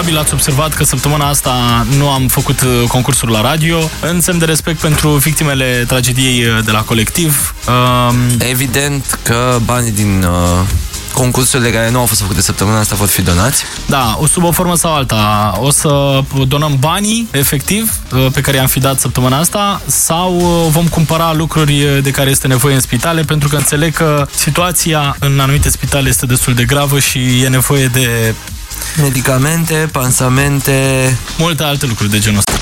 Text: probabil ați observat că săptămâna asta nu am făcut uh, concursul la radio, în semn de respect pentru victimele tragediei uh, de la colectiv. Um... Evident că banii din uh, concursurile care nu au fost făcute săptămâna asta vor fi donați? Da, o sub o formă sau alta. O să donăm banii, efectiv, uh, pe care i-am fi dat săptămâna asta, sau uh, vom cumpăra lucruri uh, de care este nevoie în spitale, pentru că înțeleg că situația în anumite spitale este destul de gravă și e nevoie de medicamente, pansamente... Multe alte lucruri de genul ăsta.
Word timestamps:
probabil 0.00 0.24
ați 0.24 0.34
observat 0.34 0.74
că 0.74 0.84
săptămâna 0.84 1.28
asta 1.28 1.86
nu 1.96 2.10
am 2.10 2.28
făcut 2.28 2.60
uh, 2.60 2.88
concursul 2.88 3.30
la 3.30 3.40
radio, 3.40 3.78
în 4.00 4.20
semn 4.20 4.38
de 4.38 4.44
respect 4.44 4.80
pentru 4.80 5.08
victimele 5.08 5.84
tragediei 5.86 6.44
uh, 6.44 6.64
de 6.64 6.70
la 6.70 6.80
colectiv. 6.80 7.54
Um... 7.68 8.16
Evident 8.38 9.18
că 9.22 9.58
banii 9.64 9.90
din 9.90 10.22
uh, 10.22 10.66
concursurile 11.12 11.70
care 11.70 11.90
nu 11.90 11.98
au 11.98 12.06
fost 12.06 12.20
făcute 12.20 12.40
săptămâna 12.40 12.78
asta 12.78 12.94
vor 12.94 13.08
fi 13.08 13.22
donați? 13.22 13.64
Da, 13.86 14.16
o 14.20 14.26
sub 14.26 14.44
o 14.44 14.50
formă 14.50 14.74
sau 14.74 14.94
alta. 14.94 15.52
O 15.58 15.70
să 15.70 16.20
donăm 16.48 16.76
banii, 16.78 17.28
efectiv, 17.30 17.92
uh, 18.12 18.26
pe 18.32 18.40
care 18.40 18.56
i-am 18.56 18.66
fi 18.66 18.78
dat 18.78 19.00
săptămâna 19.00 19.38
asta, 19.38 19.82
sau 19.86 20.36
uh, 20.36 20.70
vom 20.70 20.86
cumpăra 20.88 21.32
lucruri 21.32 21.82
uh, 21.82 22.02
de 22.02 22.10
care 22.10 22.30
este 22.30 22.46
nevoie 22.46 22.74
în 22.74 22.80
spitale, 22.80 23.22
pentru 23.22 23.48
că 23.48 23.56
înțeleg 23.56 23.94
că 23.94 24.26
situația 24.34 25.16
în 25.18 25.40
anumite 25.40 25.70
spitale 25.70 26.08
este 26.08 26.26
destul 26.26 26.54
de 26.54 26.64
gravă 26.64 26.98
și 26.98 27.42
e 27.42 27.48
nevoie 27.48 27.86
de 27.86 28.34
medicamente, 28.96 29.88
pansamente... 29.92 31.16
Multe 31.38 31.62
alte 31.62 31.86
lucruri 31.86 32.10
de 32.10 32.18
genul 32.18 32.38
ăsta. 32.38 32.59